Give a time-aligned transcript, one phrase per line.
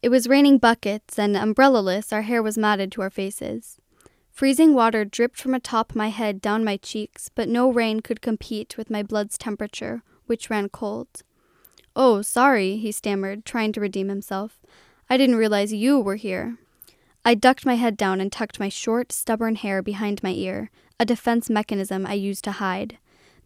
[0.00, 3.78] It was raining buckets, and umbrellaless, our hair was matted to our faces.
[4.30, 8.76] Freezing water dripped from atop my head down my cheeks, but no rain could compete
[8.76, 11.24] with my blood's temperature, which ran cold.
[11.96, 14.60] Oh, sorry, he stammered, trying to redeem himself.
[15.10, 16.58] I didn't realize you were here.
[17.24, 21.04] I ducked my head down and tucked my short, stubborn hair behind my ear, a
[21.04, 22.98] defense mechanism I used to hide.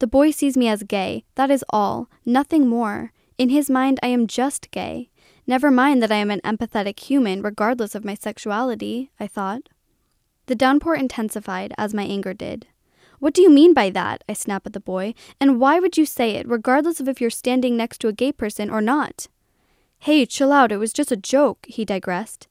[0.00, 3.12] The boy sees me as gay, that is all, nothing more.
[3.38, 5.09] In his mind, I am just gay.
[5.50, 9.68] Never mind that I am an empathetic human, regardless of my sexuality, I thought.
[10.46, 12.68] The downpour intensified as my anger did.
[13.18, 14.22] What do you mean by that?
[14.28, 15.12] I snap at the boy.
[15.40, 18.30] And why would you say it, regardless of if you're standing next to a gay
[18.30, 19.26] person or not?
[19.98, 22.46] Hey, chill out, it was just a joke, he digressed.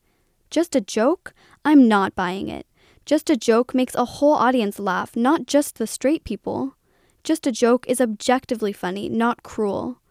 [0.50, 1.34] Just a joke?
[1.64, 2.68] I'm not buying it.
[3.06, 6.76] Just a joke makes a whole audience laugh, not just the straight people.
[7.24, 10.02] Just a joke is objectively funny, not cruel.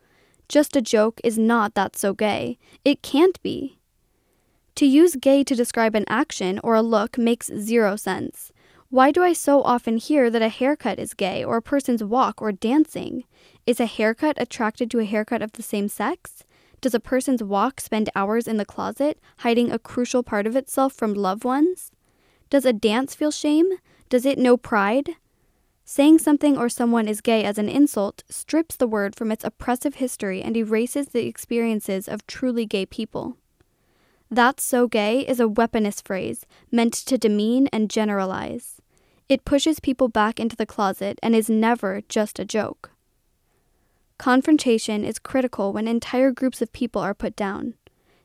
[0.49, 2.59] Just a joke is not that so gay.
[2.85, 3.79] It can't be.
[4.77, 8.53] To use gay to describe an action or a look makes zero sense.
[8.91, 12.41] Why do I so often hear that a haircut is gay or a person's walk
[12.41, 13.25] or dancing?
[13.67, 16.45] Is a haircut attracted to a haircut of the same sex?
[16.81, 20.95] Does a person's walk spend hours in the closet, hiding a crucial part of itself
[20.95, 21.91] from loved ones?
[22.49, 23.73] Does a dance feel shame?
[24.09, 25.17] Does it know pride?
[25.91, 29.95] Saying something or someone is gay as an insult strips the word from its oppressive
[29.95, 33.39] history and erases the experiences of truly gay people.
[34.31, 38.83] That's so gay is a weaponist phrase meant to demean and generalize.
[39.31, 42.91] It pushes people back into the closet and is never just a joke.
[44.19, 47.73] Confrontation is critical when entire groups of people are put down.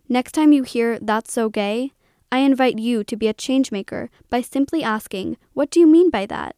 [0.09, 1.93] Next time you hear that's so gay,
[2.29, 6.25] I invite you to be a changemaker by simply asking, What do you mean by
[6.25, 6.57] that?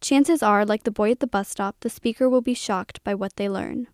[0.00, 3.14] Chances are, like the boy at the bus stop, the speaker will be shocked by
[3.14, 3.88] what they learn.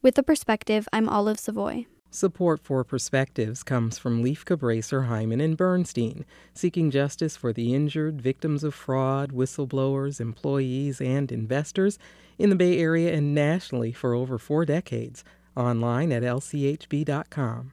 [0.00, 1.86] With a perspective, I'm Olive Savoy.
[2.10, 8.22] Support for Perspectives comes from Lieff Cabraser, Heimann, and Bernstein, seeking justice for the injured,
[8.22, 11.98] victims of fraud, whistleblowers, employees, and investors
[12.38, 15.24] in the Bay Area and nationally for over four decades.
[15.56, 17.72] Online at lchb.com.